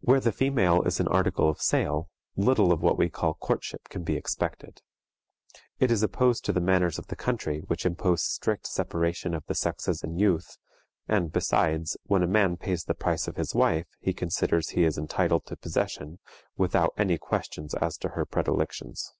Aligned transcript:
Where 0.00 0.20
the 0.20 0.30
female 0.30 0.82
is 0.82 1.00
an 1.00 1.08
article 1.08 1.48
of 1.50 1.60
sale, 1.60 2.08
little 2.36 2.70
of 2.72 2.82
what 2.84 2.96
we 2.96 3.10
call 3.10 3.34
courtship 3.34 3.88
can 3.88 4.04
be 4.04 4.14
expected. 4.14 4.80
It 5.80 5.90
is 5.90 6.04
opposed 6.04 6.44
to 6.44 6.52
the 6.52 6.60
manners 6.60 7.00
of 7.00 7.08
the 7.08 7.16
country, 7.16 7.58
which 7.66 7.84
impose 7.84 8.22
strict 8.22 8.64
separation 8.68 9.34
of 9.34 9.44
the 9.46 9.56
sexes 9.56 10.04
in 10.04 10.18
youth; 10.20 10.56
and, 11.08 11.32
besides, 11.32 11.96
when 12.04 12.22
a 12.22 12.28
man 12.28 12.56
pays 12.56 12.84
the 12.84 12.94
price 12.94 13.26
of 13.26 13.34
his 13.34 13.56
wife, 13.56 13.88
he 13.98 14.12
considers 14.12 14.68
he 14.68 14.84
is 14.84 14.96
entitled 14.98 15.46
to 15.46 15.56
possession, 15.56 16.20
without 16.56 16.94
any 16.96 17.18
question 17.18 17.66
as 17.82 17.96
to 17.98 18.10
her 18.10 18.24
predilections. 18.24 19.14